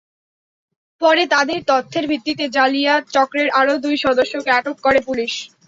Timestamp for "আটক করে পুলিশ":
4.51-5.33